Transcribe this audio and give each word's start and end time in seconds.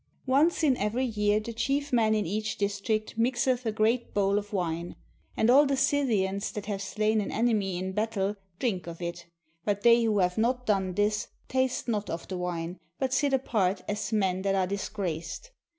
Once 0.25 0.63
in 0.63 0.75
every 0.77 1.05
year 1.05 1.39
the 1.39 1.53
chief 1.53 1.93
man 1.93 2.15
in 2.15 2.25
each 2.25 2.57
district 2.57 3.15
mix 3.19 3.45
etha 3.45 3.71
great 3.71 4.15
bowl 4.15 4.39
of 4.39 4.51
wine; 4.51 4.95
and 5.37 5.47
all 5.47 5.63
the 5.63 5.77
Scythians 5.77 6.51
that 6.53 6.65
have 6.65 6.81
slain 6.81 7.21
an 7.21 7.29
enemy 7.31 7.77
in 7.77 7.91
battle 7.91 8.35
drink 8.57 8.87
of 8.87 8.99
it; 8.99 9.27
but 9.63 9.83
they 9.83 10.01
who 10.01 10.17
have 10.17 10.39
not 10.39 10.65
done 10.65 10.95
this 10.95 11.27
taste 11.47 11.87
not 11.87 12.09
of 12.09 12.27
the 12.29 12.37
wine, 12.39 12.79
but 12.97 13.13
sit 13.13 13.31
apart 13.31 13.83
as 13.87 14.11
men 14.11 14.41
that 14.41 14.55
are 14.55 14.65
disgraced. 14.65 15.51